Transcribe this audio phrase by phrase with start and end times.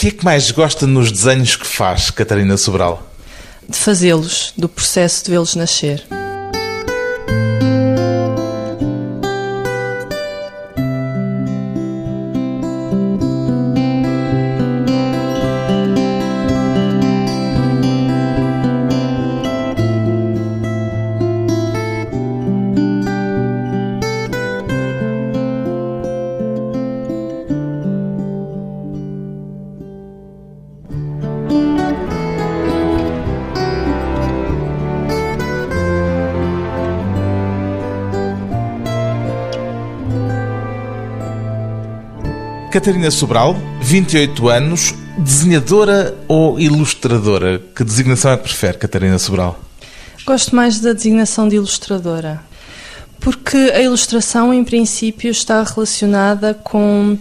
[0.00, 3.06] que é que mais gosta nos desenhos que faz, Catarina Sobral?
[3.68, 6.02] De fazê-los, do processo de vê-los nascer.
[42.80, 47.60] Catarina Sobral, 28 anos, desenhadora ou ilustradora?
[47.76, 49.60] Que designação é que prefere, Catarina Sobral?
[50.24, 52.40] Gosto mais da designação de ilustradora,
[53.20, 57.18] porque a ilustração, em princípio, está relacionada com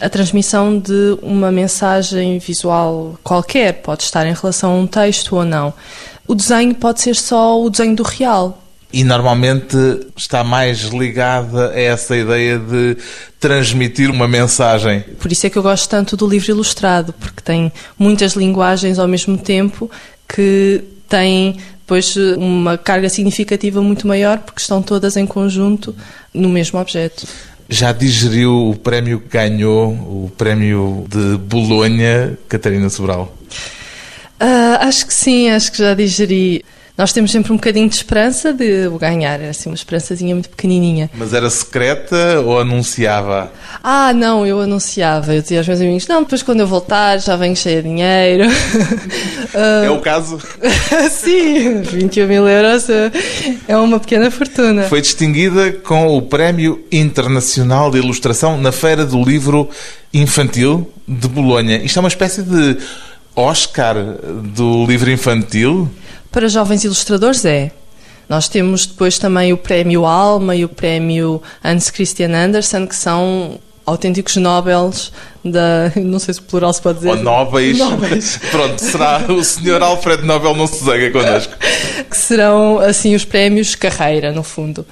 [0.00, 5.44] a transmissão de uma mensagem visual qualquer, pode estar em relação a um texto ou
[5.44, 5.74] não.
[6.24, 8.62] O desenho pode ser só o desenho do real,
[8.92, 9.76] e normalmente
[10.16, 12.96] está mais ligada a essa ideia de
[13.38, 15.04] transmitir uma mensagem.
[15.18, 19.08] Por isso é que eu gosto tanto do livro ilustrado, porque tem muitas linguagens ao
[19.08, 19.90] mesmo tempo
[20.28, 21.56] que têm
[21.90, 25.94] depois uma carga significativa muito maior, porque estão todas em conjunto
[26.32, 27.26] no mesmo objeto.
[27.68, 33.36] Já digeriu o prémio que ganhou, o prémio de Bolonha, Catarina Sobral?
[34.40, 36.64] Uh, acho que sim, acho que já digeri.
[36.96, 40.50] Nós temos sempre um bocadinho de esperança de o ganhar, era assim uma esperançazinha muito
[40.50, 41.10] pequenininha.
[41.14, 43.50] Mas era secreta ou anunciava?
[43.82, 45.34] Ah, não, eu anunciava.
[45.34, 48.44] Eu dizia aos meus amigos: não, depois quando eu voltar já venho cheia de dinheiro.
[49.84, 50.38] é o caso?
[51.10, 52.86] Sim, 21 mil euros
[53.66, 54.84] é uma pequena fortuna.
[54.84, 59.68] Foi distinguida com o Prémio Internacional de Ilustração na Feira do Livro
[60.12, 61.78] Infantil de Bolonha.
[61.78, 62.76] Isto é uma espécie de
[63.34, 63.94] Oscar
[64.54, 65.90] do livro infantil?
[66.30, 67.72] Para jovens ilustradores é.
[68.28, 73.58] Nós temos depois também o prémio Alma e o prémio Hans Christian Andersen, que são
[73.84, 75.12] autênticos Nobels
[75.44, 75.90] da.
[76.00, 77.10] Não sei se o plural se pode dizer.
[77.10, 77.78] Ou Nobels.
[77.78, 78.36] Nobels.
[78.50, 81.52] Pronto, será o senhor Alfred Nobel não se zanga connosco.
[82.08, 84.86] que serão, assim, os prémios carreira, no fundo.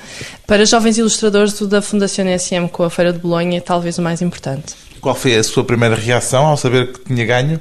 [0.46, 4.02] Para jovens ilustradores, o da Fundação SM com a Feira de Bolonha é talvez o
[4.02, 4.74] mais importante.
[5.00, 7.60] Qual foi a sua primeira reação ao saber que tinha ganho?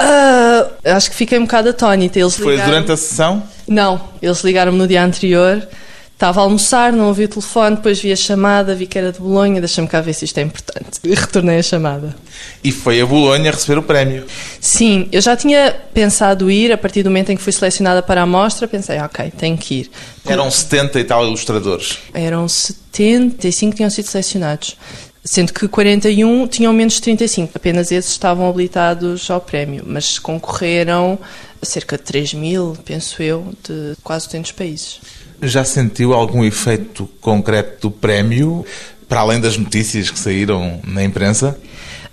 [0.00, 2.18] Uh, acho que fiquei um bocado atónita.
[2.18, 2.70] Eles Foi ligaram...
[2.70, 3.42] durante a sessão?
[3.66, 5.66] Não, eles ligaram-me no dia anterior.
[6.14, 9.18] Estava a almoçar, não ouvi o telefone, depois vi a chamada, vi que era de
[9.18, 11.00] Bolonha, deixa-me cá ver se isto é importante.
[11.02, 12.14] E retornei a chamada.
[12.62, 14.24] E foi a Bolonha receber o prémio?
[14.60, 18.22] Sim, eu já tinha pensado ir, a partir do momento em que fui selecionada para
[18.22, 19.90] a mostra, pensei, ok, tenho que ir.
[20.24, 21.98] Eram 70 e tal ilustradores?
[22.14, 24.76] Eram 75 que tinham sido selecionados
[25.24, 31.18] sendo que 41 tinham menos de 35, apenas esses estavam habilitados ao prémio, mas concorreram
[31.62, 35.00] cerca de 3 mil, penso eu, de quase 200 países.
[35.42, 38.66] Já sentiu algum efeito concreto do prémio,
[39.08, 41.58] para além das notícias que saíram na imprensa?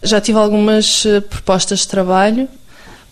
[0.01, 2.47] Já tive algumas eh, propostas de trabalho,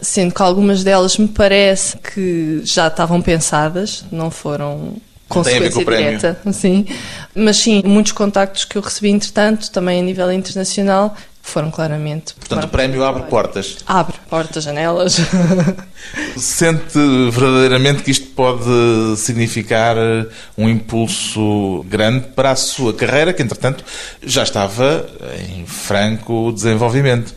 [0.02, 4.96] sendo que algumas delas me parece que já estavam pensadas, não foram
[5.30, 6.86] consequência direta, sim.
[7.34, 12.34] Mas sim, muitos contactos que eu recebi entretanto, também a nível internacional, foram claramente.
[12.36, 13.78] Portanto, o prémio abre portas.
[13.88, 15.18] Abre portas, janelas.
[16.38, 17.00] Sente
[17.32, 19.96] verdadeiramente que isto pode significar
[20.58, 23.84] um impulso grande para a sua carreira, que entretanto
[24.22, 25.10] já estava
[25.50, 27.34] em franco desenvolvimento.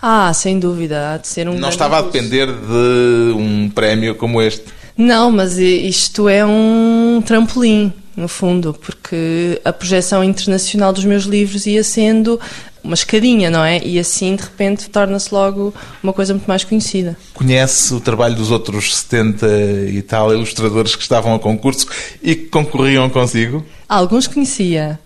[0.00, 1.58] Ah, sem dúvida, há de ser um.
[1.58, 2.08] Não estava impulso.
[2.08, 4.75] a depender de um prémio como este.
[4.96, 11.66] Não, mas isto é um trampolim, no fundo, porque a projeção internacional dos meus livros
[11.66, 12.40] ia sendo
[12.82, 13.84] uma escadinha, não é?
[13.84, 17.16] E assim, de repente, torna-se logo uma coisa muito mais conhecida.
[17.34, 19.46] Conhece o trabalho dos outros 70
[19.88, 21.86] e tal ilustradores que estavam a concurso
[22.22, 23.64] e que concorriam consigo?
[23.88, 24.98] Alguns conhecia.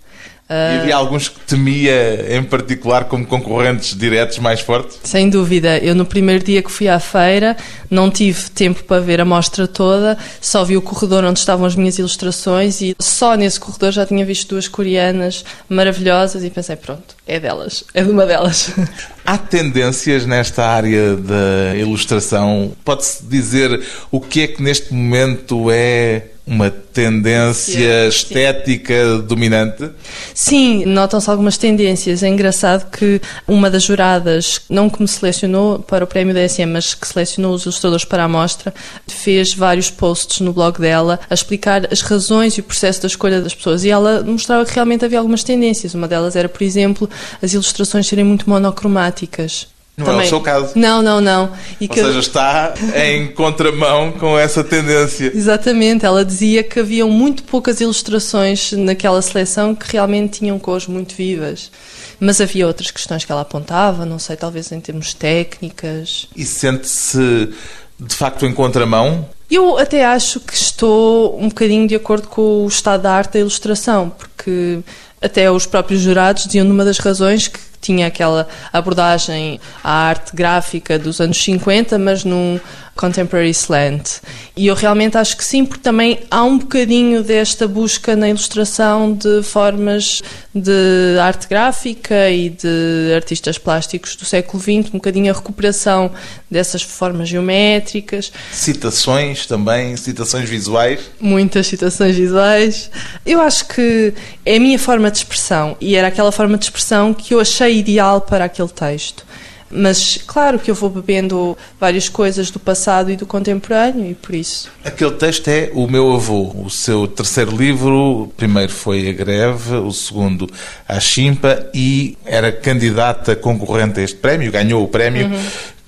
[0.51, 4.99] E havia alguns que temia, em particular, como concorrentes diretos mais fortes?
[5.05, 5.79] Sem dúvida.
[5.79, 7.57] Eu, no primeiro dia que fui à feira,
[7.89, 11.77] não tive tempo para ver a mostra toda, só vi o corredor onde estavam as
[11.77, 17.15] minhas ilustrações e só nesse corredor já tinha visto duas coreanas maravilhosas e pensei, pronto,
[17.27, 18.73] é delas, é de uma delas.
[19.25, 22.73] Há tendências nesta área da ilustração?
[22.85, 23.81] Pode-se dizer
[24.11, 29.89] o que é que neste momento é uma tendência estética dominante?
[30.35, 32.25] Sim, notam-se algumas tendências.
[32.25, 36.67] É engraçado que uma das juradas, não que me selecionou para o prémio da SM,
[36.67, 38.75] mas que selecionou os ilustradores para a mostra,
[39.07, 43.41] fez vários posts no blog dela a explicar as razões e o processo da escolha
[43.41, 43.85] das pessoas.
[43.85, 45.95] E ela mostrava que realmente havia algumas tendências.
[45.95, 47.09] Uma delas era, por exemplo,
[47.41, 50.23] as ilustrações serem muito monocromáticas Não Também.
[50.23, 50.73] é o seu caso.
[50.77, 51.53] Não, não, não.
[51.81, 52.01] E Ou que...
[52.01, 55.31] seja, está em contramão com essa tendência.
[55.35, 56.07] Exatamente.
[56.07, 61.71] Ela dizia que haviam muito poucas ilustrações naquela seleção que realmente tinham cores muito vivas.
[62.19, 66.29] Mas havia outras questões que ela apontava, não sei, talvez em termos técnicas.
[66.35, 67.51] E sente-se
[67.99, 69.29] de facto em contramão?
[69.51, 73.41] Eu até acho que estou um bocadinho de acordo com o estado da arte da
[73.41, 74.79] ilustração, porque
[75.21, 80.99] até os próprios jurados diziam numa das razões que tinha aquela abordagem à arte gráfica
[80.99, 82.61] dos anos 50, mas num
[82.97, 84.21] contemporary slant.
[84.57, 89.13] E eu realmente acho que sim, porque também há um bocadinho desta busca na ilustração
[89.13, 90.23] de formas
[90.55, 96.11] de arte gráfica e de artistas plásticos do século XX, um bocadinho a recuperação
[96.51, 98.33] dessas formas geométricas.
[98.53, 101.01] Citações também, citações visuais?
[101.21, 102.91] Muitas citações visuais.
[103.25, 104.13] Eu acho que
[104.45, 107.79] é a minha forma de expressão e era aquela forma de expressão que eu achei
[107.79, 109.25] ideal para aquele texto.
[109.71, 114.35] Mas claro que eu vou bebendo várias coisas do passado e do contemporâneo e por
[114.35, 114.69] isso.
[114.85, 118.23] Aquele texto é O Meu Avô, o seu terceiro livro.
[118.23, 120.51] O primeiro foi A Greve, o segundo
[120.89, 125.43] A Chimpa e era candidata concorrente a este prémio, ganhou o prémio uhum.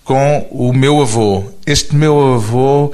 [0.05, 1.45] com O Meu Avô.
[1.67, 2.93] Este Meu Avô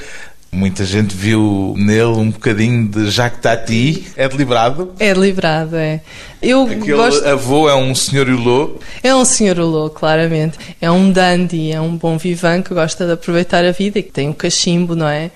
[0.51, 4.07] Muita gente viu nele um bocadinho de Jacques Tati.
[4.17, 4.95] É deliberado?
[4.99, 6.01] É deliberado, é.
[6.41, 7.27] Eu Aquele gosto...
[7.27, 8.79] avô é um senhor Hulot?
[9.03, 10.59] É um senhor Hulot, claramente.
[10.81, 14.11] É um dandy, é um bom vivan que gosta de aproveitar a vida e que
[14.11, 15.31] tem um cachimbo, não é?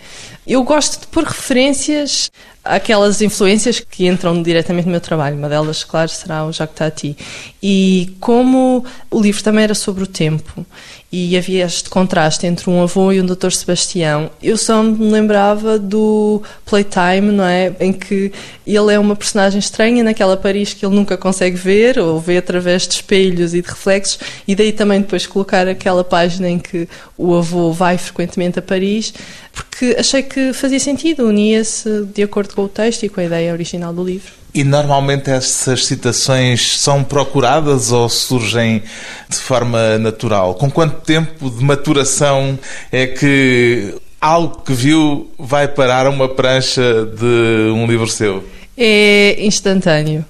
[0.47, 2.31] Eu gosto de pôr referências
[2.65, 5.37] àquelas influências que entram diretamente no meu trabalho.
[5.37, 7.17] Uma delas, claro, será o Jacques Tati.
[7.63, 10.65] E como o livro também era sobre o tempo
[11.13, 13.51] e havia este contraste entre um avô e um Dr.
[13.51, 14.31] Sebastião.
[14.43, 17.71] Eu só me lembrava do Playtime, não é?
[17.79, 18.33] Em que
[18.67, 22.89] ele é uma personagem estranha naquela Paris que ele nunca consegue ver, ou vê através
[22.89, 26.89] de espelhos e de reflexos, e daí também depois colocar aquela página em que
[27.19, 29.13] o avô vai frequentemente a Paris,
[29.53, 33.53] porque achei que fazia sentido, unia-se de acordo com o texto e com a ideia
[33.53, 34.33] original do livro.
[34.55, 38.83] E normalmente essas citações são procuradas ou surgem
[39.29, 40.55] de forma natural?
[40.55, 42.59] Com quanto tempo de maturação
[42.91, 48.45] é que algo que viu vai parar a uma prancha de um livro seu?
[48.77, 50.25] É instantâneo.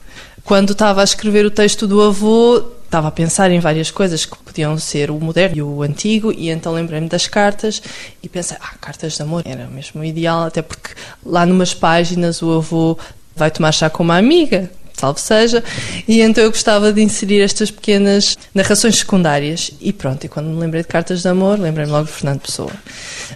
[0.45, 2.63] Quando estava a escrever o texto do avô,
[2.93, 6.51] estava a pensar em várias coisas que podiam ser o moderno e o antigo, e
[6.51, 7.83] então lembrei-me das cartas
[8.23, 10.91] e pensei, ah, cartas de amor era mesmo ideal, até porque
[11.25, 12.99] lá numas páginas o avô
[13.35, 15.63] vai tomar chá com uma amiga, salvo seja,
[16.07, 19.71] e então eu gostava de inserir estas pequenas narrações secundárias.
[19.81, 22.71] E pronto, e quando me lembrei de Cartas de Amor, lembrei-me logo de Fernando Pessoa.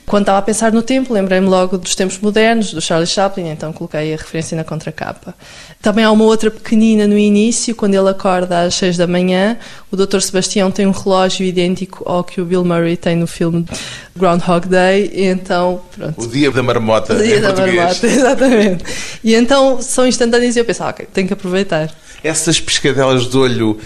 [0.04, 3.72] Quando estava a pensar no tempo, lembrei-me logo dos tempos modernos, do Charlie Chaplin, então
[3.72, 5.34] coloquei a referência na contracapa.
[5.80, 9.56] Também há uma outra pequenina no início, quando ele acorda às seis da manhã,
[9.90, 10.20] o Dr.
[10.20, 13.64] Sebastião tem um relógio idêntico ao que o Bill Murray tem no filme
[14.16, 16.22] Groundhog Day, e então, pronto.
[16.22, 17.76] O dia da marmota, o dia da português.
[17.76, 18.84] marmota, exatamente.
[19.22, 21.45] E então são instantâneos e eu pensava, ok, tenho que aproveitar.
[22.22, 23.78] Essas piscadelas de olho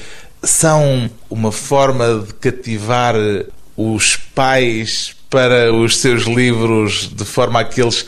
[0.42, 3.14] são uma forma de cativar
[3.76, 8.04] os pais para os seus livros de forma a que eles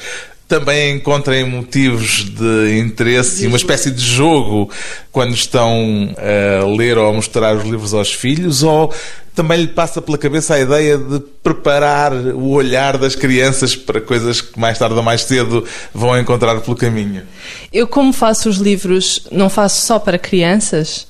[0.48, 4.70] também encontrem motivos de interesse e uma espécie de jogo
[5.10, 8.92] quando estão a ler ou a mostrar os livros aos filhos ou
[9.34, 14.40] também lhe passa pela cabeça a ideia de preparar o olhar das crianças para coisas
[14.40, 17.22] que mais tarde ou mais cedo vão encontrar pelo caminho?
[17.72, 21.06] Eu, como faço os livros, não faço só para crianças.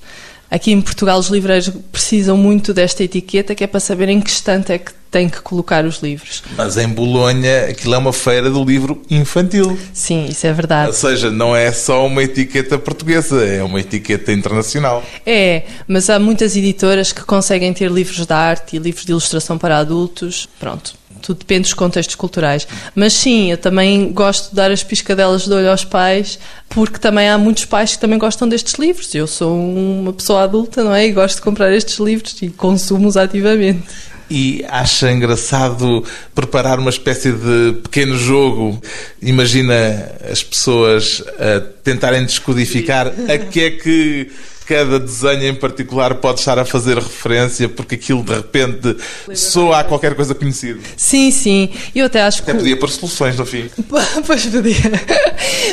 [0.50, 4.30] Aqui em Portugal, os livreiros precisam muito desta etiqueta, que é para saber em que
[4.30, 6.42] estante é que tem que colocar os livros.
[6.57, 9.78] Mas em Bolonha aquilo é uma feira do livro infantil.
[9.92, 10.88] Sim, isso é verdade.
[10.88, 15.04] Ou seja, não é só uma etiqueta portuguesa, é uma etiqueta internacional.
[15.26, 19.59] É, mas há muitas editoras que conseguem ter livros de arte e livros de ilustração
[19.59, 20.49] para adultos.
[20.59, 22.66] Pronto, tudo depende dos contextos culturais.
[22.95, 26.38] Mas sim, eu também gosto de dar as piscadelas de olho aos pais,
[26.71, 29.14] porque também há muitos pais que também gostam destes livros.
[29.14, 31.07] Eu sou uma pessoa adulta, não é?
[31.07, 33.83] E gosto de comprar estes livros e consumo-os ativamente
[34.32, 36.02] e acha engraçado
[36.34, 38.80] preparar uma espécie de pequeno jogo.
[39.20, 44.30] Imagina as pessoas a tentarem descodificar a que é que
[44.64, 48.97] cada desenho em particular pode estar a fazer referência porque aquilo de repente
[49.35, 50.81] soa a qualquer coisa conhecida.
[50.97, 51.71] Sim, sim.
[51.95, 52.59] Eu até acho até que.
[52.59, 53.69] podia pôr soluções no fim.
[54.26, 54.75] pois podia.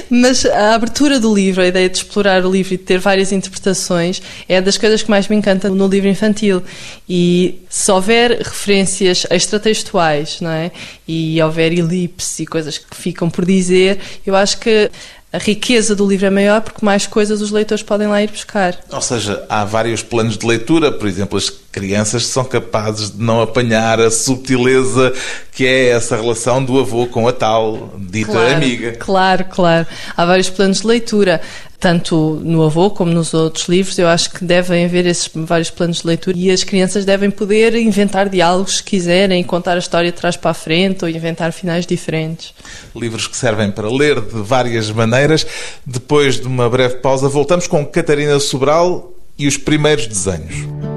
[0.10, 3.32] Mas a abertura do livro, a ideia de explorar o livro e de ter várias
[3.32, 6.62] interpretações, é das coisas que mais me encanta no livro infantil.
[7.08, 10.72] E se houver referências extratextuais, não é?
[11.08, 14.90] E houver elipses e coisas que ficam por dizer, eu acho que
[15.32, 18.76] a riqueza do livro é maior porque mais coisas os leitores podem lá ir buscar.
[18.92, 23.40] Ou seja, há vários planos de leitura, por exemplo, as crianças são capazes de não
[23.40, 25.14] apanhar a subtileza
[25.52, 28.92] que é essa relação do avô com a tal dita claro, amiga.
[28.94, 29.88] Claro, claro.
[30.18, 31.42] Há vários planos de leitura
[31.80, 36.02] tanto no avô como nos outros livros, eu acho que devem haver esses vários planos
[36.02, 40.18] de leitura e as crianças devem poder inventar diálogos se quiserem, contar a história de
[40.18, 42.54] trás para a frente ou inventar finais diferentes.
[42.94, 45.48] Livros que servem para ler de várias maneiras.
[45.86, 50.89] Depois de uma breve pausa, voltamos com Catarina Sobral e os primeiros desenhos.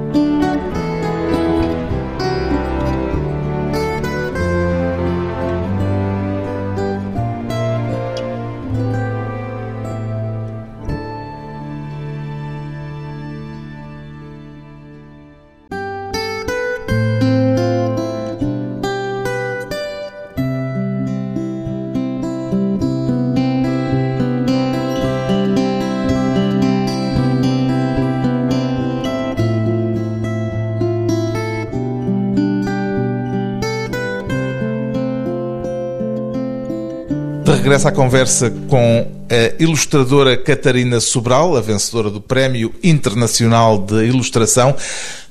[37.63, 44.75] Regressa à conversa com a ilustradora Catarina Sobral, a vencedora do Prémio Internacional de Ilustração.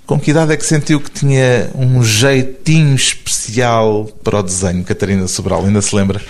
[0.06, 5.28] Com que idade é que sentiu que tinha um jeitinho especial para o desenho, Catarina
[5.28, 5.66] Sobral?
[5.66, 6.22] Ainda se lembra?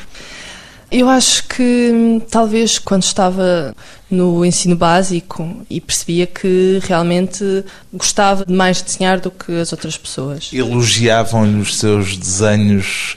[0.91, 3.73] Eu acho que talvez quando estava
[4.11, 9.97] no ensino básico e percebia que realmente gostava de mais desenhar do que as outras
[9.97, 10.51] pessoas.
[10.53, 13.17] Elogiavam-lhe os seus desenhos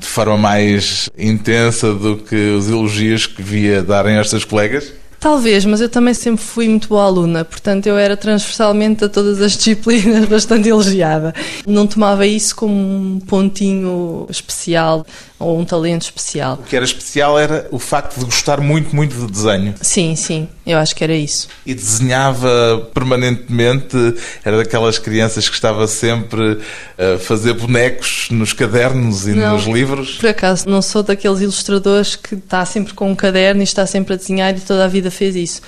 [0.00, 4.92] de forma mais intensa do que os elogios que via darem estas colegas?
[5.20, 9.42] Talvez, mas eu também sempre fui muito boa aluna, portanto eu era transversalmente a todas
[9.42, 11.34] as disciplinas bastante elogiada.
[11.66, 15.04] Não tomava isso como um pontinho especial
[15.40, 16.58] ou um talento especial.
[16.60, 19.74] O que era especial era o facto de gostar muito, muito de desenho.
[19.80, 21.48] Sim, sim, eu acho que era isso.
[21.64, 23.96] E desenhava permanentemente,
[24.44, 26.60] era daquelas crianças que estava sempre
[26.98, 30.18] a fazer bonecos nos cadernos e não, nos livros?
[30.18, 34.14] Por acaso, não sou daqueles ilustradores que está sempre com um caderno e está sempre
[34.14, 35.62] a desenhar e toda a vida fez isso.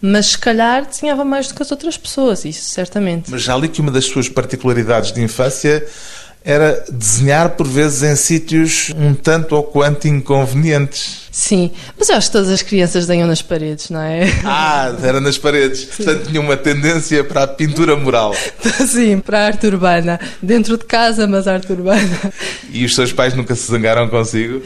[0.00, 3.30] Mas se calhar desenhava mais do que as outras pessoas, isso certamente.
[3.30, 5.84] Mas já li que uma das suas particularidades de infância
[6.44, 11.28] era desenhar por vezes em sítios um tanto ou quanto inconvenientes.
[11.30, 14.22] Sim, mas eu acho que todas as crianças desenham nas paredes, não é?
[14.44, 15.80] Ah, era nas paredes.
[15.80, 16.04] Sim.
[16.04, 18.34] Portanto, tinha uma tendência para a pintura mural.
[18.88, 20.18] Sim, para a arte urbana.
[20.42, 22.32] Dentro de casa, mas arte urbana.
[22.72, 24.62] E os seus pais nunca se zangaram consigo?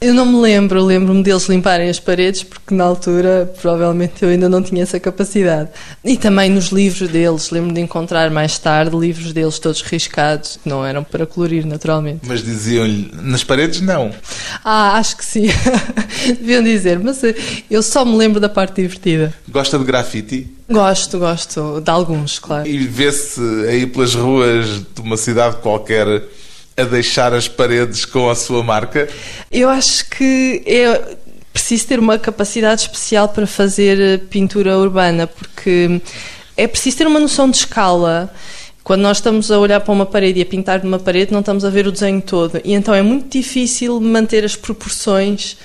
[0.00, 4.48] Eu não me lembro, lembro-me deles limparem as paredes, porque na altura provavelmente eu ainda
[4.48, 5.70] não tinha essa capacidade.
[6.04, 10.68] E também nos livros deles, lembro-me de encontrar mais tarde livros deles todos riscados, que
[10.68, 12.20] não eram para colorir, naturalmente.
[12.28, 14.12] Mas diziam-lhe, nas paredes não.
[14.64, 15.48] Ah, acho que sim.
[16.38, 17.20] Deviam dizer, mas
[17.68, 19.34] eu só me lembro da parte divertida.
[19.48, 20.46] Gosta de grafite?
[20.70, 22.68] Gosto, gosto, de alguns, claro.
[22.68, 24.64] E vê-se aí pelas ruas
[24.94, 26.22] de uma cidade qualquer
[26.78, 29.08] a deixar as paredes com a sua marca?
[29.50, 31.16] Eu acho que é
[31.52, 36.00] preciso ter uma capacidade especial para fazer eh, pintura urbana, porque
[36.56, 38.32] é preciso ter uma noção de escala.
[38.84, 41.64] Quando nós estamos a olhar para uma parede e a pintar numa parede, não estamos
[41.64, 42.60] a ver o desenho todo.
[42.64, 45.56] E então é muito difícil manter as proporções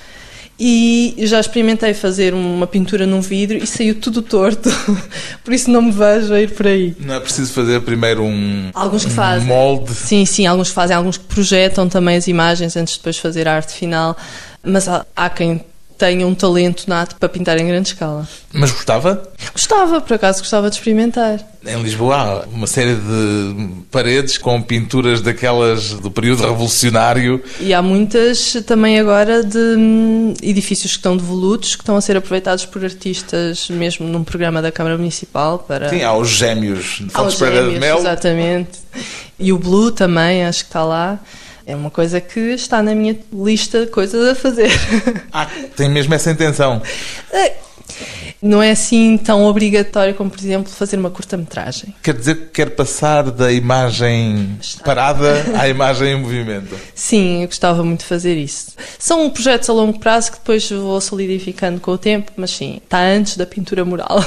[0.58, 4.70] e já experimentei fazer uma pintura num vidro e saiu tudo torto,
[5.42, 6.94] por isso não me vejo a ir por aí.
[7.00, 9.48] Não é preciso fazer primeiro um, alguns que um fazem.
[9.48, 9.92] molde?
[9.94, 13.48] Sim, sim, alguns que fazem, alguns que projetam também as imagens antes de depois fazer
[13.48, 14.16] a arte final,
[14.62, 15.60] mas há, há quem
[16.04, 18.28] tenha um talento nato para pintar em grande escala.
[18.52, 19.22] Mas gostava?
[19.54, 21.40] Gostava, por acaso gostava de experimentar.
[21.66, 27.42] Em Lisboa há uma série de paredes com pinturas daquelas do período revolucionário.
[27.58, 32.18] E há muitas também agora de hum, edifícios que estão devolutos, que estão a ser
[32.18, 35.60] aproveitados por artistas, mesmo num programa da Câmara Municipal.
[35.60, 35.88] Para...
[35.88, 37.96] Sim, há os gêmeos de Fontes Pereira de Mel.
[37.96, 38.80] Exatamente.
[39.38, 41.18] E o Blue também, acho que está lá.
[41.66, 44.70] É uma coisa que está na minha lista de coisas a fazer.
[45.32, 46.80] Ah, tem mesmo essa intenção?
[47.32, 47.54] É,
[48.44, 51.94] não é assim tão obrigatório como, por exemplo, fazer uma curta-metragem.
[52.02, 56.78] Quer dizer que quer passar da imagem parada à imagem em movimento?
[56.94, 58.72] Sim, eu gostava muito de fazer isso.
[58.98, 63.00] São projetos a longo prazo que depois vou solidificando com o tempo, mas sim, está
[63.00, 64.18] antes da pintura mural.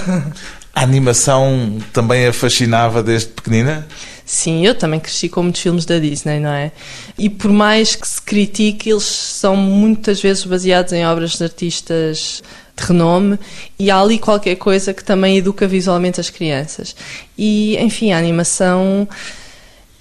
[0.74, 3.88] A animação também a fascinava desde pequenina?
[4.27, 6.74] Sim, eu também cresci com muitos filmes da Disney, não é?
[7.17, 12.43] E por mais que se critique, eles são muitas vezes baseados em obras de artistas
[12.75, 13.39] de renome
[13.79, 16.93] e há ali qualquer coisa que também educa visualmente as crianças.
[17.38, 19.07] E, enfim, a animação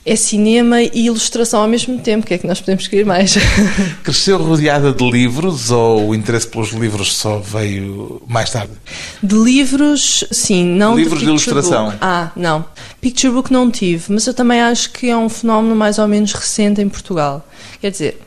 [0.07, 2.25] é cinema e ilustração ao mesmo tempo.
[2.25, 3.35] O que é que nós podemos querer mais?
[4.05, 8.73] Cresceu rodeada de livros ou o interesse pelos livros só veio mais tarde?
[9.21, 11.93] De livros, sim, não livros de, de ilustração.
[12.01, 12.65] Ah, não.
[13.07, 16.33] Picture book não tive, mas eu também acho que é um fenómeno mais ou menos
[16.33, 17.49] recente em Portugal.
[17.81, 18.19] Quer dizer,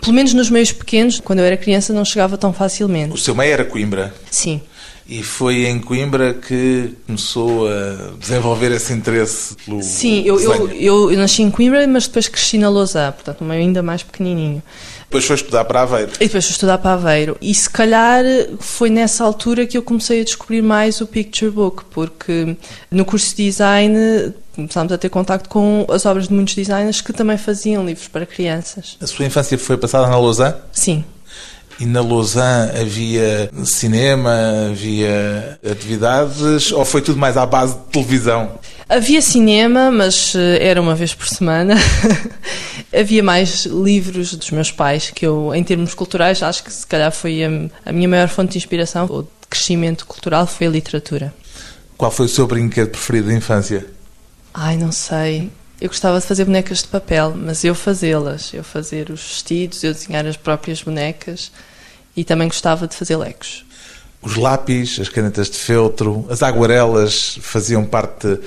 [0.00, 3.12] pelo menos nos meios pequenos, quando eu era criança, não chegava tão facilmente.
[3.12, 4.14] O seu meio era Coimbra?
[4.30, 4.60] Sim.
[5.08, 11.10] E foi em Coimbra que começou a desenvolver esse interesse pelo Sim, eu, eu, eu,
[11.10, 14.62] eu, nasci em Coimbra, mas depois cresci na Lausanne, portanto, um meio ainda mais pequenininho.
[15.08, 16.12] Depois foi estudar para Aveiro.
[16.16, 17.36] E depois foi estudar para Aveiro.
[17.40, 18.24] E se calhar
[18.58, 22.56] foi nessa altura que eu comecei a descobrir mais o Picture Book, porque
[22.90, 27.12] no curso de design começámos a ter contacto com as obras de muitos designers que
[27.12, 28.96] também faziam livros para crianças.
[29.00, 30.54] A sua infância foi passada na Lausanne?
[30.72, 31.04] Sim.
[31.78, 34.34] E na Lausanne havia cinema,
[34.70, 38.52] havia atividades ou foi tudo mais à base de televisão?
[38.88, 41.74] Havia cinema, mas eh, era uma vez por semana.
[42.96, 47.10] havia mais livros dos meus pais, que eu, em termos culturais, acho que se calhar
[47.10, 47.48] foi a,
[47.84, 51.34] a minha maior fonte de inspiração ou de crescimento cultural foi a literatura.
[51.96, 53.86] Qual foi o seu brinquedo preferido da infância?
[54.54, 55.50] Ai, não sei.
[55.80, 59.92] Eu gostava de fazer bonecas de papel, mas eu fazê-las, eu fazer os vestidos, eu
[59.92, 61.50] desenhar as próprias bonecas
[62.16, 63.64] e também gostava de fazer legos.
[64.22, 68.38] Os lápis, as canetas de feltro, as aguarelas faziam parte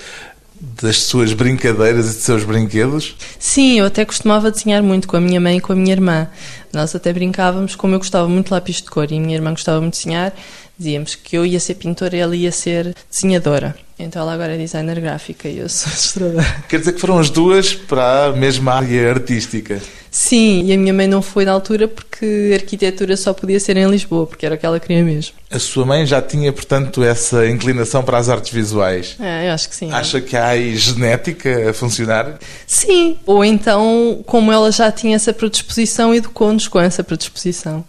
[0.60, 3.16] das suas brincadeiras e dos seus brinquedos?
[3.38, 6.28] Sim, eu até costumava desenhar muito com a minha mãe e com a minha irmã.
[6.74, 9.52] Nós até brincávamos, como eu gostava muito de lápis de cor e a minha irmã
[9.52, 10.34] gostava muito de desenhar,
[10.80, 13.76] dizíamos que eu ia ser pintora e ela ia ser desenhadora.
[14.00, 16.64] Então ela agora é designer gráfica e eu sou ilustradora.
[16.70, 19.82] Quer dizer que foram as duas para a mesma área artística?
[20.12, 23.88] Sim, e a minha mãe não foi na altura porque arquitetura só podia ser em
[23.88, 25.36] Lisboa, porque era o que ela queria mesmo.
[25.52, 29.16] A sua mãe já tinha, portanto, essa inclinação para as artes visuais?
[29.20, 29.92] É, eu acho que sim.
[29.92, 32.40] Acha que há aí genética a funcionar?
[32.66, 37.86] Sim, ou então, como ela já tinha essa predisposição, educou-nos com essa predisposição.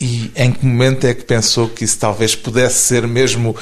[0.00, 3.56] E em que momento é que pensou que isso talvez pudesse ser mesmo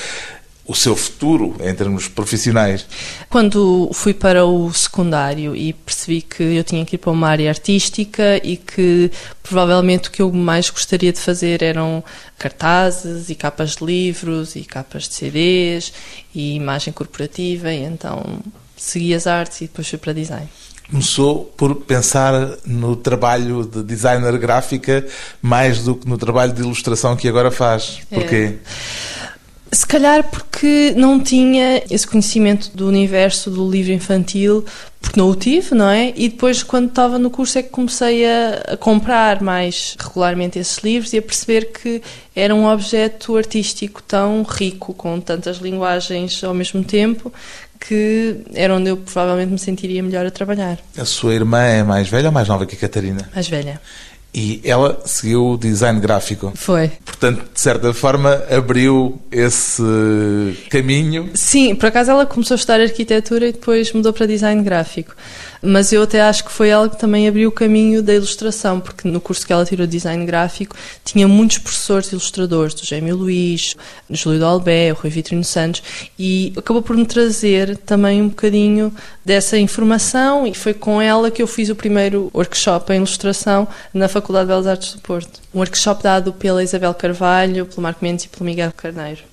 [0.64, 2.86] o seu futuro em termos profissionais?
[3.28, 7.48] Quando fui para o secundário e percebi que eu tinha que ir para uma área
[7.48, 9.10] artística e que
[9.42, 12.02] provavelmente o que eu mais gostaria de fazer eram
[12.38, 15.92] cartazes e capas de livros e capas de CDs
[16.34, 18.40] e imagem corporativa, e então
[18.76, 20.48] segui as artes e depois fui para design
[20.90, 22.32] começou por pensar
[22.66, 25.06] no trabalho de designer gráfica
[25.40, 28.00] mais do que no trabalho de ilustração que agora faz.
[28.10, 28.56] Porquê?
[28.66, 29.72] É.
[29.74, 34.66] Se calhar porque não tinha esse conhecimento do universo do livro infantil,
[35.00, 36.12] porque não o tive, não é?
[36.14, 40.76] E depois, quando estava no curso, é que comecei a, a, comprar mais regularmente esses
[40.84, 42.02] livros e a perceber que
[42.36, 47.32] era um objeto artístico tão rico, com tantas linguagens ao mesmo tempo,
[47.86, 50.78] que era onde eu provavelmente me sentiria melhor a trabalhar.
[50.96, 53.28] A sua irmã é mais velha ou mais nova que a Catarina?
[53.34, 53.80] Mais velha.
[54.34, 56.52] E ela seguiu o design gráfico.
[56.54, 56.90] Foi.
[57.04, 59.82] Portanto, de certa forma, abriu esse
[60.70, 61.30] caminho.
[61.34, 65.14] Sim, por acaso ela começou a estudar arquitetura e depois mudou para design gráfico.
[65.64, 69.06] Mas eu até acho que foi ela que também abriu o caminho da ilustração, porque
[69.06, 73.76] no curso que ela tirou de design gráfico tinha muitos professores ilustradores, do Gêmeo Luís,
[74.10, 75.82] Júlio do Albé, o Rui Vitrino Santos,
[76.18, 78.92] e acabou por me trazer também um bocadinho
[79.24, 84.08] dessa informação e foi com ela que eu fiz o primeiro workshop em ilustração na
[84.08, 85.40] Faculdade de Belas Artes do Porto.
[85.54, 89.31] Um workshop dado pela Isabel Carvalho, pelo Marco Mendes e pelo Miguel Carneiro.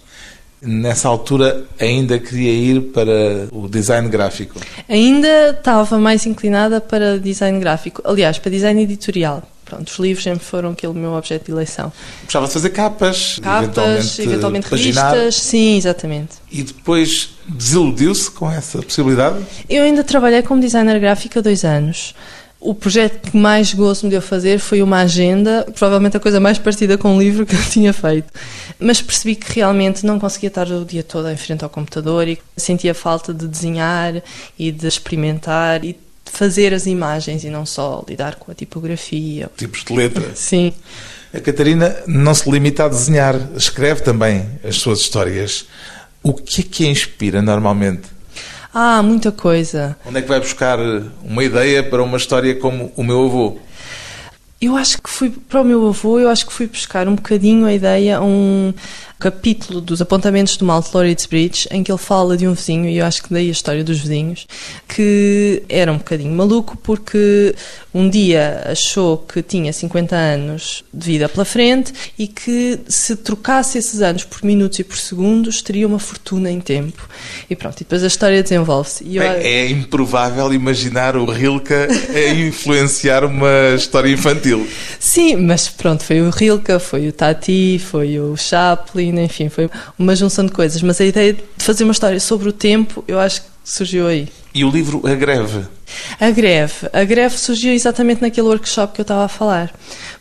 [0.62, 4.60] Nessa altura ainda queria ir para o design gráfico?
[4.90, 9.42] Ainda estava mais inclinada para design gráfico, aliás, para design editorial.
[9.70, 11.94] Pronto, os livros sempre foram aquele meu objeto de eleição.
[12.24, 16.38] Gostava de fazer capas, capas eventualmente, eventualmente revistas, sim, exatamente.
[16.52, 19.46] E depois desiludiu-se com essa possibilidade?
[19.70, 22.16] Eu ainda trabalhei como designer gráfico há dois anos.
[22.60, 26.58] O projeto que mais gosto me deu fazer foi uma agenda, provavelmente a coisa mais
[26.58, 28.28] parecida com um livro que eu tinha feito.
[28.78, 32.38] Mas percebi que realmente não conseguia estar o dia todo em frente ao computador e
[32.58, 34.22] sentia falta de desenhar
[34.58, 39.50] e de experimentar e de fazer as imagens e não só lidar com a tipografia.
[39.56, 40.32] Tipos de letra.
[40.36, 40.74] Sim.
[41.34, 45.66] A Catarina não se limita a desenhar, escreve também as suas histórias.
[46.22, 48.19] O que é que a inspira normalmente?
[48.74, 49.98] Ah, muita coisa.
[50.06, 50.78] Onde é que vai buscar
[51.24, 53.58] uma ideia para uma história como o meu avô?
[54.62, 57.66] Eu acho que fui para o meu avô, eu acho que fui buscar um bocadinho
[57.66, 58.74] a ideia, um,
[59.20, 62.98] capítulo dos apontamentos do Mount Loritz Bridge em que ele fala de um vizinho, e
[62.98, 64.48] eu acho que daí a história dos vizinhos,
[64.88, 67.54] que era um bocadinho maluco porque
[67.94, 73.78] um dia achou que tinha 50 anos de vida pela frente e que se trocasse
[73.78, 77.10] esses anos por minutos e por segundos teria uma fortuna em tempo.
[77.50, 79.16] E pronto, e depois a história desenvolve-se.
[79.16, 79.24] Eu...
[79.24, 84.68] É improvável imaginar o Rilke a influenciar uma história infantil.
[85.00, 90.16] Sim, mas pronto, foi o Rilke, foi o Tati, foi o Chaplin, enfim, foi uma
[90.16, 90.82] junção de coisas.
[90.82, 94.28] Mas a ideia de fazer uma história sobre o tempo, eu acho que surgiu aí.
[94.54, 95.66] E o livro A Greve?
[96.20, 96.88] A Greve.
[96.92, 99.72] A Greve surgiu exatamente naquele workshop que eu estava a falar.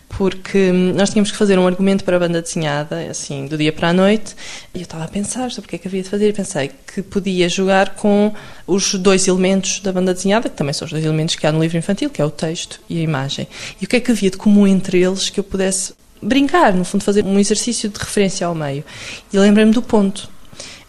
[0.09, 3.91] Porque nós tínhamos que fazer um argumento para a banda desenhada, assim, do dia para
[3.91, 4.35] a noite,
[4.75, 6.71] e eu estava a pensar sobre o que é que havia de fazer, e pensei
[6.93, 8.33] que podia jogar com
[8.67, 11.61] os dois elementos da banda desenhada, que também são os dois elementos que há no
[11.61, 13.47] livro infantil, que é o texto e a imagem.
[13.81, 16.85] E o que é que havia de comum entre eles que eu pudesse brincar, no
[16.85, 18.85] fundo, fazer um exercício de referência ao meio.
[19.33, 20.29] E lembrei-me do ponto.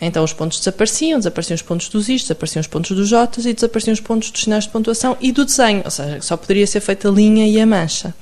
[0.02, 3.54] Então os pontos desapareciam, desapareciam os pontos dos is, desapareciam os pontos dos jotas e
[3.54, 6.80] desapareciam os pontos dos sinais de pontuação e do desenho, ou seja, só poderia ser
[6.80, 8.14] feita a linha e a mancha.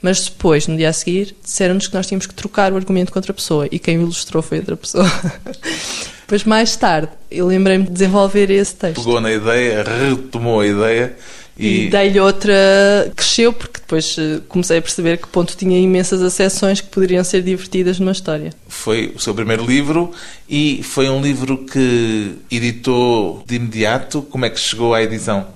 [0.00, 3.32] Mas depois, no dia a seguir, disseram-nos que nós tínhamos que trocar o argumento contra
[3.32, 5.10] a pessoa e quem o ilustrou foi outra pessoa.
[6.24, 9.04] Depois, mais tarde, eu lembrei-me de desenvolver esse texto.
[9.04, 11.16] Pegou na ideia, retomou a ideia
[11.58, 13.12] e, e dei-lhe outra.
[13.14, 17.42] cresceu, porque depois eh, comecei a perceber que ponto tinha imensas acessões que poderiam ser
[17.42, 18.50] divertidas numa história.
[18.66, 20.10] Foi o seu primeiro livro
[20.48, 24.22] e foi um livro que editou de imediato.
[24.22, 25.46] Como é que chegou à edição?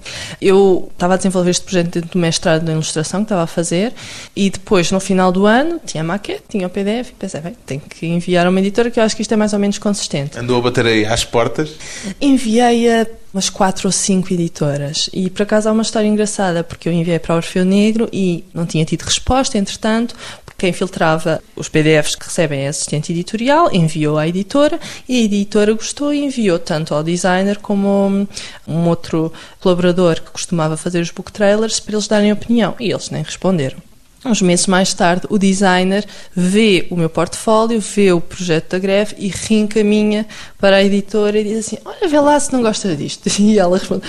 [0.40, 3.94] Eu estava a desenvolver este projeto dentro do mestrado de ilustração que estava a fazer
[4.36, 7.56] e depois, no final do ano, tinha a maquete, tinha o PDF e pensei, bem,
[7.64, 9.78] tenho que enviar a uma editora que eu acho que isto é mais ou menos
[9.78, 10.38] consistente.
[10.38, 11.70] Andou a bater aí às portas?
[12.20, 15.08] Enviei a umas quatro ou cinco editoras.
[15.12, 18.44] E por acaso há uma história engraçada, porque eu enviei para o Orfeu Negro e
[18.52, 20.16] não tinha tido resposta, entretanto,
[20.58, 25.72] quem filtrava os PDFs que recebem a assistente editorial, enviou à editora e a editora
[25.72, 28.26] gostou e enviou tanto ao designer como
[28.66, 32.74] um outro colaborador que costumava fazer os book trailers para eles darem opinião.
[32.80, 33.78] E eles nem responderam.
[34.24, 36.04] Uns meses mais tarde, o designer
[36.34, 40.26] vê o meu portfólio, vê o projeto da greve e reencaminha
[40.58, 43.30] para a editora e diz assim: Olha, vê lá se não gosta disto.
[43.38, 44.02] E ela responde: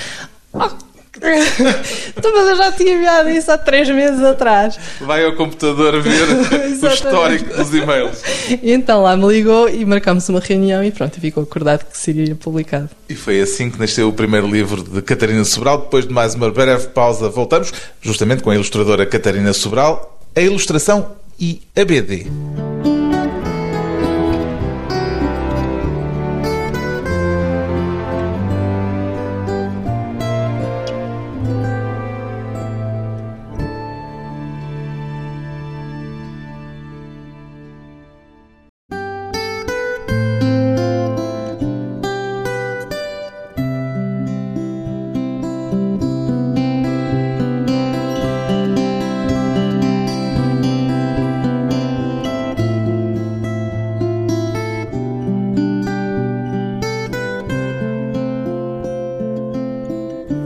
[0.52, 0.89] oh,
[2.18, 4.80] então, mas eu já tinha enviado isso há três meses atrás.
[5.02, 6.22] Vai ao computador ver
[6.82, 8.22] o histórico dos e-mails.
[8.62, 12.36] E então lá me ligou e marcámos uma reunião e pronto, ficou acordado que seria
[12.36, 12.90] publicado.
[13.10, 15.80] E foi assim que nasceu o primeiro livro de Catarina Sobral.
[15.80, 21.16] Depois de mais uma breve pausa, voltamos justamente com a ilustradora Catarina Sobral, a ilustração
[21.40, 22.28] e a BD.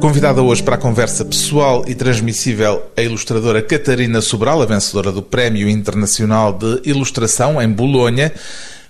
[0.03, 5.23] Convidada hoje para a conversa pessoal e transmissível a ilustradora Catarina Sobral, a vencedora do
[5.23, 8.33] Prémio Internacional de Ilustração em Bolonha.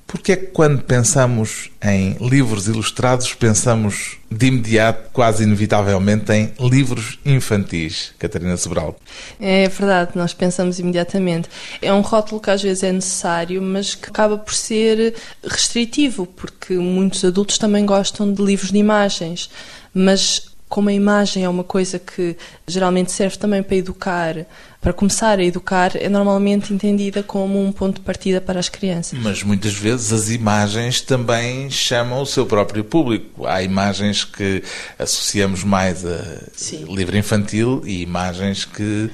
[0.08, 7.20] Porque é que quando pensamos em livros ilustrados, pensamos de imediato, quase inevitavelmente, em livros
[7.24, 8.96] infantis, Catarina Sobral?
[9.40, 11.48] É verdade, nós pensamos imediatamente.
[11.80, 16.74] É um rótulo que às vezes é necessário, mas que acaba por ser restritivo, porque
[16.74, 19.48] muitos adultos também gostam de livros de imagens.
[19.94, 22.36] Mas como a imagem é uma coisa que
[22.68, 24.36] geralmente serve também para educar,
[24.82, 29.20] para começar a educar, é normalmente entendida como um ponto de partida para as crianças.
[29.20, 33.46] Mas muitas vezes as imagens também chamam o seu próprio público.
[33.46, 34.64] Há imagens que
[34.98, 36.86] associamos mais a Sim.
[36.86, 39.12] livro infantil e imagens que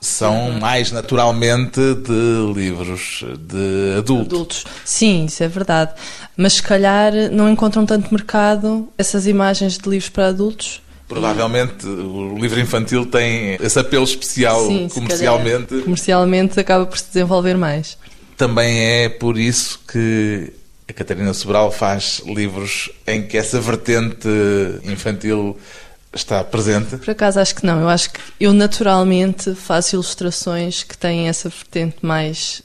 [0.00, 4.26] são mais naturalmente de livros de adultos.
[4.32, 4.64] adultos.
[4.82, 5.92] Sim, isso é verdade.
[6.34, 12.36] Mas se calhar não encontram tanto mercado essas imagens de livros para adultos Provavelmente o
[12.38, 15.82] livro infantil tem esse apelo especial Sim, comercialmente.
[15.82, 17.98] Comercialmente acaba por se desenvolver mais.
[18.36, 20.52] Também é por isso que
[20.88, 24.28] a Catarina Sobral faz livros em que essa vertente
[24.84, 25.56] infantil
[26.14, 26.96] está presente?
[26.96, 27.80] Por acaso acho que não.
[27.80, 32.62] Eu acho que eu naturalmente faço ilustrações que têm essa vertente mais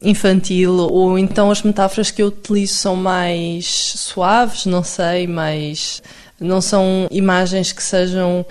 [0.00, 6.00] infantil ou então as metáforas que eu utilizo são mais suaves, não sei, mais
[6.40, 8.44] não são imagens que sejam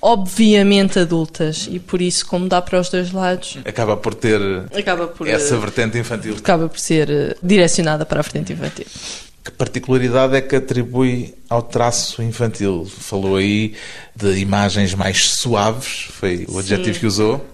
[0.00, 4.40] obviamente adultas e por isso, como dá para os dois lados, Acaba por ter
[4.76, 6.34] acaba por, essa eh, vertente infantil.
[6.36, 8.86] acaba por ser eh, direcionada para a vertente infantil.
[9.44, 12.84] Que particularidade é que atribui ao traço infantil?
[12.98, 13.74] Falou aí
[14.14, 17.00] de imagens mais suaves, foi o adjetivo Sim.
[17.00, 17.46] que usou.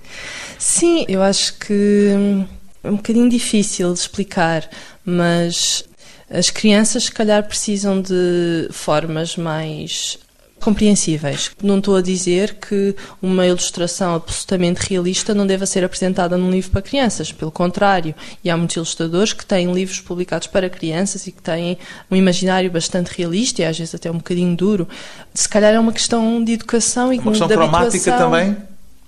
[0.59, 1.73] Sim, eu acho que
[2.15, 2.47] hum,
[2.83, 4.69] é um bocadinho difícil de explicar,
[5.05, 5.85] mas
[6.31, 10.19] as crianças, se calhar, precisam de formas mais
[10.61, 11.51] compreensíveis.
[11.63, 16.71] Não estou a dizer que uma ilustração absolutamente realista não deva ser apresentada num livro
[16.71, 18.15] para crianças, pelo contrário.
[18.43, 21.79] E há muitos ilustradores que têm livros publicados para crianças e que têm
[22.11, 24.89] um imaginário bastante realista e às vezes até um bocadinho duro.
[25.33, 28.57] Se calhar é uma questão de educação e Uma questão de cromática também?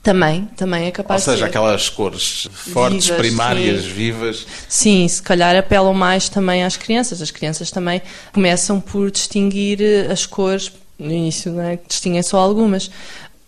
[0.03, 1.45] Também, também é Ou capaz de seja, ser.
[1.45, 3.89] aquelas cores fortes, Vivas, primárias, sim.
[3.91, 4.47] vivas.
[4.67, 7.21] Sim, se calhar apelam mais também às crianças.
[7.21, 8.01] As crianças também
[8.33, 11.79] começam por distinguir eh, as cores, no início, não é?
[11.87, 12.91] distinguem só algumas.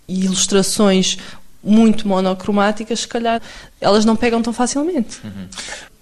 [0.07, 1.17] E ilustrações
[1.65, 3.41] muito monocromáticas, se calhar,
[3.81, 5.21] elas não pegam tão facilmente.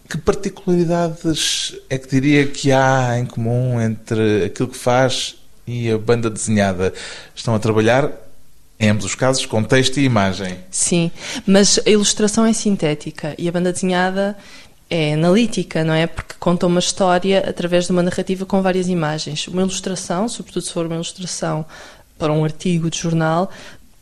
[0.08, 5.36] Que particularidades é que diria que há em comum entre aquilo que faz
[5.66, 6.92] e a banda desenhada?
[7.36, 8.10] Estão a trabalhar,
[8.80, 10.56] em ambos os casos, com texto e imagem.
[10.70, 11.10] Sim,
[11.46, 14.36] mas a ilustração é sintética e a banda desenhada
[14.88, 16.06] é analítica, não é?
[16.06, 19.46] Porque conta uma história através de uma narrativa com várias imagens.
[19.46, 21.64] Uma ilustração, sobretudo se for uma ilustração
[22.18, 23.50] para um artigo de jornal,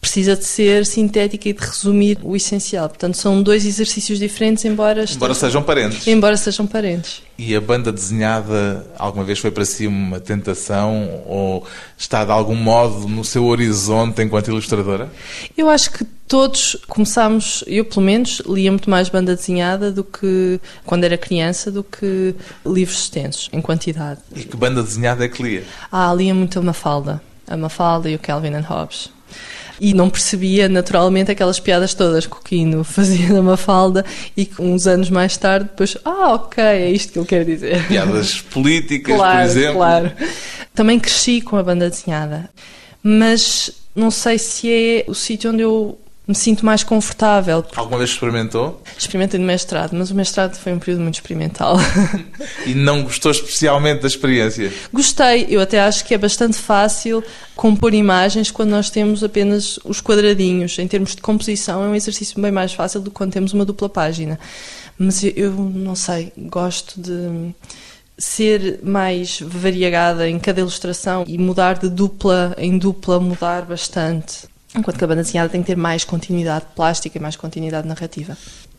[0.01, 2.89] precisa de ser sintética e de resumir o essencial.
[2.89, 6.07] Portanto, são dois exercícios diferentes, embora, Embora estejam- sejam parentes.
[6.07, 7.23] embora sejam parentes.
[7.37, 12.55] E a banda desenhada alguma vez foi para si uma tentação ou está de algum
[12.55, 15.11] modo no seu horizonte enquanto ilustradora?
[15.57, 20.61] Eu acho que todos começámos, eu pelo menos, lia muito mais banda desenhada do que
[20.85, 22.35] quando era criança do que
[22.65, 24.21] livros extensos, em quantidade.
[24.35, 25.65] E que banda desenhada é que lia?
[25.91, 27.21] Ah, lia muito a Mafalda.
[27.47, 29.11] A Mafalda e o Calvin and Hobbes.
[29.81, 34.05] E não percebia naturalmente aquelas piadas todas que o Quino fazia na Mafalda
[34.37, 37.87] e que uns anos mais tarde depois, ah, ok, é isto que ele quer dizer.
[37.89, 39.77] Piadas políticas, claro, por exemplo.
[39.77, 40.13] claro.
[40.75, 42.51] Também cresci com a banda desenhada,
[43.03, 47.65] mas não sei se é o sítio onde eu me sinto mais confortável.
[47.75, 51.77] Alguma vez experimentou Experimentei no mestrado, mas o mestrado foi um período muito experimental.
[52.67, 54.71] e não gostou especialmente da experiência?
[54.93, 57.25] Gostei, eu até acho que é bastante fácil
[57.57, 60.79] compor imagens quando nós temos apenas os quadradinhos.
[60.79, 63.65] Em termos de composição, é um exercício bem mais fácil do que quando temos uma
[63.65, 64.39] dupla página.
[64.99, 67.55] Mas eu, eu não sei, gosto de
[68.19, 74.47] ser mais variegada em cada ilustração e mudar de dupla em dupla, mudar bastante.
[74.75, 78.37] Enquanto que a banda desenhada tem que ter mais continuidade plástica e mais continuidade narrativa.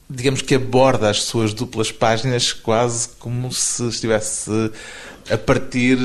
[0.10, 4.72] Digamos que aborda as suas duplas páginas quase como se estivesse
[5.30, 5.98] a partir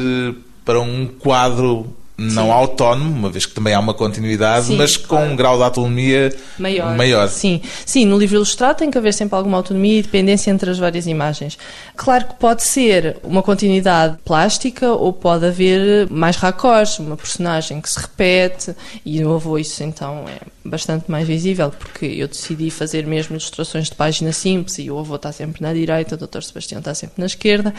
[0.65, 2.51] para um quadro não Sim.
[2.51, 5.33] autónomo, uma vez que também há uma continuidade, Sim, mas com claro.
[5.33, 6.97] um grau de autonomia maior.
[6.97, 7.29] maior.
[7.29, 10.79] Sim, sim, no livro ilustrado tem que haver sempre alguma autonomia e dependência entre as
[10.79, 11.59] várias imagens.
[11.97, 17.91] Claro que pode ser uma continuidade plástica ou pode haver mais raccords, uma personagem que
[17.91, 23.07] se repete e no avô isso então é bastante mais visível porque eu decidi fazer
[23.07, 26.43] mesmo ilustrações de página simples e o avô está sempre na direita, o Dr.
[26.43, 27.75] Sebastião está sempre na esquerda,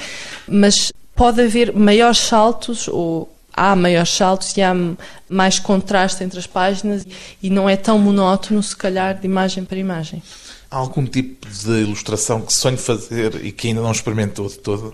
[0.46, 4.74] mas pode haver maiores saltos ou há maiores saltos e há
[5.30, 7.06] mais contraste entre as páginas
[7.42, 10.22] e não é tão monótono, se calhar, de imagem para imagem.
[10.70, 14.94] Há algum tipo de ilustração que sonho fazer e que ainda não experimentou de todo?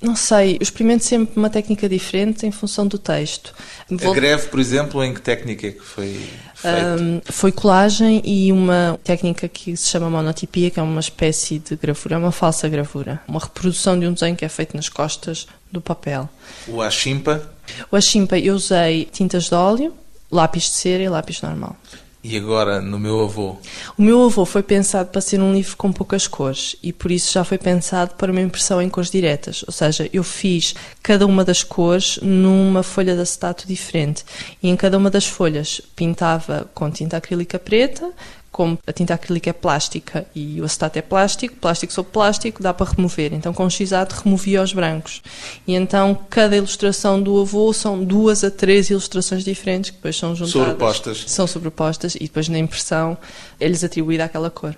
[0.00, 3.52] Não sei, eu experimento sempre uma técnica diferente em função do texto.
[3.90, 6.96] A Vou- greve, por exemplo, em que técnica é que foi feita?
[7.00, 11.74] Um, foi colagem e uma técnica que se chama monotipia, que é uma espécie de
[11.74, 15.48] gravura, é uma falsa gravura, uma reprodução de um desenho que é feito nas costas
[15.72, 16.28] do papel.
[16.68, 17.50] O Achimpa
[17.90, 19.92] O achimpa eu usei tintas de óleo,
[20.30, 21.76] lápis de cera e lápis normal.
[22.22, 23.56] E agora no meu avô.
[23.96, 27.32] O meu avô foi pensado para ser um livro com poucas cores e por isso
[27.32, 29.64] já foi pensado para uma impressão em cores diretas.
[29.66, 34.24] Ou seja, eu fiz cada uma das cores numa folha de acetato diferente
[34.62, 38.10] e em cada uma das folhas pintava com tinta acrílica preta.
[38.50, 42.72] Como a tinta acrílica é plástica e o acetato é plástico, plástico sobre plástico, dá
[42.72, 43.32] para remover.
[43.32, 45.22] Então, com o x-ato, removia os brancos.
[45.66, 50.34] E então, cada ilustração do avô são duas a três ilustrações diferentes que depois são
[50.34, 51.24] juntadas Sobrepostas.
[51.26, 53.16] são sobrepostas e depois na impressão
[53.60, 54.74] é-lhes atribuída aquela cor.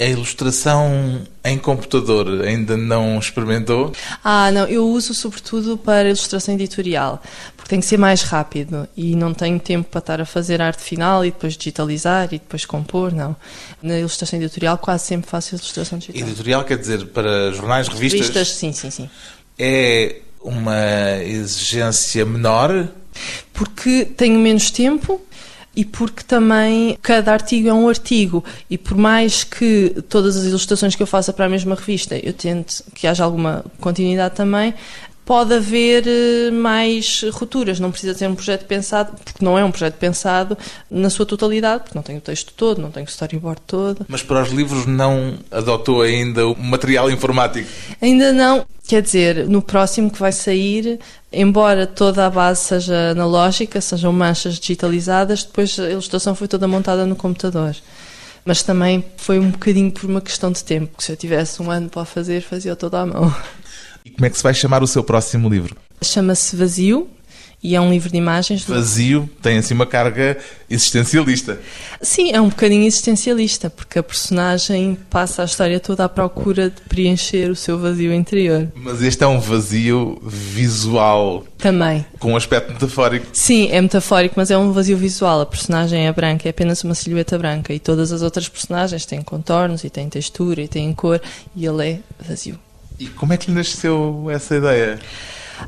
[0.00, 3.92] A ilustração em computador ainda não experimentou?
[4.24, 7.22] Ah, não, eu uso sobretudo para ilustração editorial,
[7.54, 10.82] porque tem que ser mais rápido e não tenho tempo para estar a fazer arte
[10.82, 13.36] final e depois digitalizar e depois compor, não.
[13.82, 16.22] Na ilustração editorial quase sempre faço ilustração digital.
[16.26, 18.20] Editorial quer dizer para jornais, revistas?
[18.20, 19.10] Revistas, sim, sim, sim.
[19.58, 22.88] É uma exigência menor?
[23.52, 25.20] Porque tenho menos tempo,
[25.74, 28.44] e porque também cada artigo é um artigo.
[28.68, 32.32] E por mais que todas as ilustrações que eu faça para a mesma revista eu
[32.32, 34.74] tente que haja alguma continuidade também,
[35.30, 37.78] pode haver eh, mais rupturas.
[37.78, 40.58] Não precisa ser um projeto pensado, porque não é um projeto pensado
[40.90, 44.04] na sua totalidade, porque não tem o texto todo, não tem o storyboard todo.
[44.08, 47.70] Mas para os livros não adotou ainda o material informático?
[48.02, 48.66] Ainda não.
[48.88, 50.98] Quer dizer, no próximo que vai sair,
[51.32, 57.06] embora toda a base seja analógica, sejam manchas digitalizadas, depois a ilustração foi toda montada
[57.06, 57.76] no computador
[58.42, 61.70] mas também foi um bocadinho por uma questão de tempo, que se eu tivesse um
[61.70, 63.32] ano para fazer, fazia toda à mão.
[64.04, 65.76] E como é que se vai chamar o seu próximo livro?
[66.02, 67.08] Chama-se Vazio
[67.62, 68.64] e é um livro de imagens.
[68.64, 71.60] Vazio tem assim uma carga existencialista.
[72.00, 76.80] Sim, é um bocadinho existencialista, porque a personagem passa a história toda à procura de
[76.82, 78.66] preencher o seu vazio interior.
[78.74, 81.44] Mas este é um vazio visual.
[81.58, 82.06] Também.
[82.18, 83.26] Com um aspecto metafórico.
[83.34, 85.42] Sim, é metafórico, mas é um vazio visual.
[85.42, 87.74] A personagem é branca, é apenas uma silhueta branca.
[87.74, 91.20] E todas as outras personagens têm contornos, e têm textura, e têm cor,
[91.54, 92.58] e ele é vazio.
[93.00, 95.00] E como é que lhe nasceu essa ideia?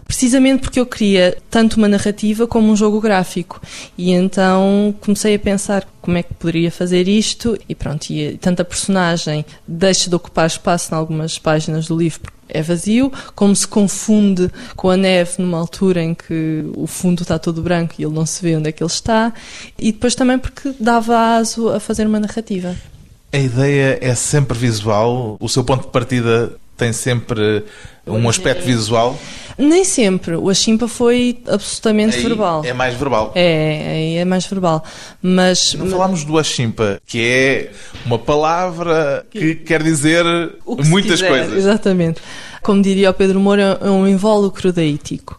[0.06, 3.60] Precisamente porque eu queria tanto uma narrativa como um jogo gráfico.
[3.96, 8.60] E então comecei a pensar como é que poderia fazer isto e pronto, e tanto
[8.60, 13.56] a personagem deixa de ocupar espaço em algumas páginas do livro porque é vazio, como
[13.56, 18.04] se confunde com a neve numa altura em que o fundo está todo branco e
[18.04, 19.32] ele não se vê onde é que ele está,
[19.78, 22.76] e depois também porque dava aso a fazer uma narrativa.
[23.32, 25.38] A ideia é sempre visual?
[25.40, 27.64] O seu ponto de partida tem sempre
[28.04, 29.16] um aspecto visual?
[29.56, 30.34] Nem sempre.
[30.34, 32.64] O Achimpa foi absolutamente aí verbal.
[32.64, 33.30] É mais verbal.
[33.36, 34.82] É, é mais verbal.
[35.20, 35.74] Mas.
[35.74, 37.70] Não falámos do Achimpa, que é
[38.04, 41.56] uma palavra que quer dizer que muitas quiser, coisas.
[41.56, 42.20] Exatamente.
[42.62, 45.38] Como diria o Pedro Moura, é um invólucro daítico.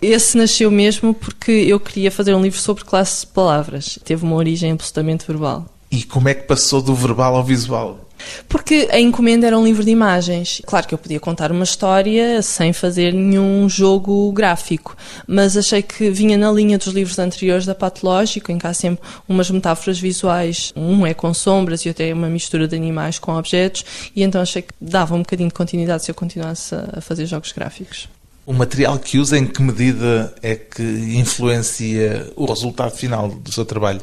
[0.00, 3.98] Esse nasceu mesmo porque eu queria fazer um livro sobre classe de palavras.
[4.04, 5.66] Teve uma origem absolutamente verbal.
[5.90, 8.00] E como é que passou do verbal ao visual?
[8.48, 10.60] Porque a encomenda era um livro de imagens.
[10.66, 16.10] Claro que eu podia contar uma história sem fazer nenhum jogo gráfico, mas achei que
[16.10, 20.72] vinha na linha dos livros anteriores da Patológico, em que há sempre umas metáforas visuais.
[20.76, 24.40] Um é com sombras e outro é uma mistura de animais com objetos, e então
[24.40, 28.08] achei que dava um bocadinho de continuidade se eu continuasse a fazer jogos gráficos.
[28.44, 33.64] O material que usa, em que medida é que influencia o resultado final do seu
[33.64, 34.00] trabalho?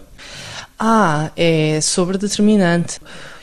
[0.79, 2.99] Ah, é sobredeterminante.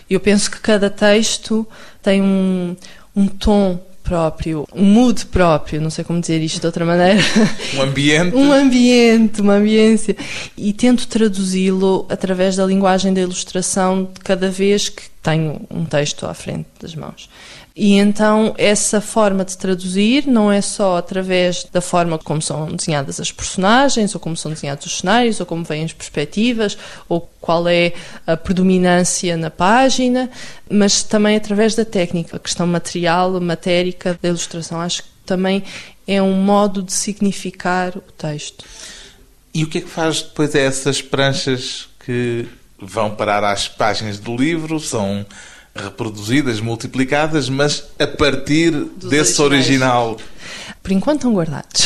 [0.08, 1.66] Eu penso que cada texto
[2.02, 2.76] tem um,
[3.14, 7.20] um tom próprio, um mood próprio, não sei como dizer isto de outra maneira.
[7.74, 8.34] Um ambiente.
[8.36, 10.16] um ambiente, uma ambiência.
[10.56, 16.24] E tento traduzi-lo através da linguagem da ilustração de cada vez que tenho um texto
[16.24, 17.28] à frente das mãos.
[17.78, 23.20] E então essa forma de traduzir não é só através da forma como são desenhadas
[23.20, 27.68] as personagens, ou como são desenhados os cenários, ou como vêm as perspectivas, ou qual
[27.68, 27.92] é
[28.26, 30.30] a predominância na página,
[30.70, 34.80] mas também através da técnica, a questão material, matérica da ilustração.
[34.80, 35.62] Acho que também
[36.08, 38.64] é um modo de significar o texto.
[39.52, 42.46] E o que é que faz depois essas pranchas que
[42.78, 44.80] vão parar às páginas do livro?
[44.80, 45.26] São
[45.76, 50.12] reproduzidas, multiplicadas, mas a partir Dos desse original.
[50.12, 50.16] original.
[50.86, 51.82] Por enquanto estão guardados.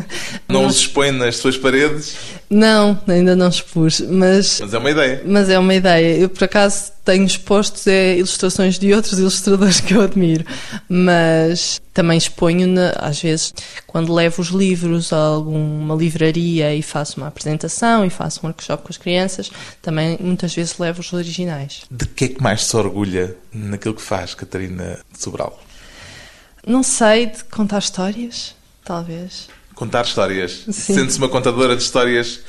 [0.48, 2.16] Não os expõe nas suas paredes?
[2.48, 4.58] Não, ainda não expus, mas...
[4.62, 5.22] Mas é uma ideia.
[5.26, 6.16] Mas é uma ideia.
[6.16, 10.46] Eu, por acaso, tenho expostos é, ilustrações de outros ilustradores que eu admiro,
[10.88, 13.52] mas também exponho, na, às vezes,
[13.86, 18.82] quando levo os livros a alguma livraria e faço uma apresentação e faço um workshop
[18.82, 19.50] com as crianças,
[19.82, 21.82] também muitas vezes levo os originais.
[21.90, 25.67] De que é que mais se orgulha naquilo que faz, Catarina Sobral?
[26.68, 28.54] Não sei, de contar histórias,
[28.84, 29.48] talvez.
[29.74, 30.66] Contar histórias.
[30.70, 32.40] Sente-se uma contadora de histórias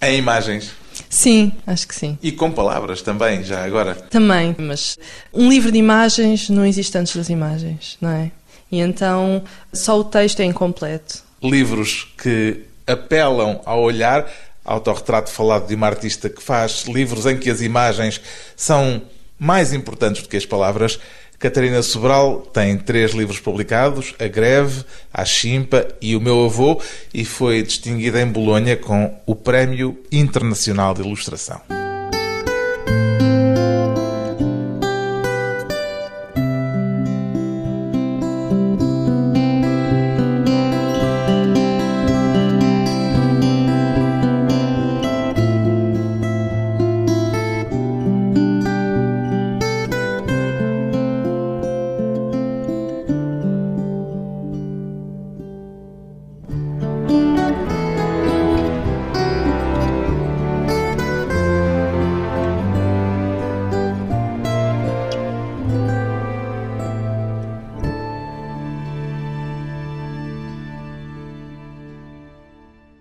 [0.00, 0.72] em imagens.
[1.10, 2.18] Sim, acho que sim.
[2.22, 3.94] E com palavras também, já agora.
[3.94, 4.98] Também, mas
[5.30, 8.32] um livro de imagens não existe antes das imagens, não é?
[8.72, 9.44] E então
[9.74, 11.22] só o texto é incompleto.
[11.42, 14.26] Livros que apelam ao olhar,
[14.64, 18.22] autorretrato falado de uma artista que faz livros em que as imagens
[18.56, 19.02] são
[19.38, 20.98] mais importantes do que as palavras.
[21.40, 26.80] Catarina Sobral tem três livros publicados: A Greve, A Chimpa e O Meu Avô,
[27.14, 31.89] e foi distinguida em Bolonha com o Prémio Internacional de Ilustração.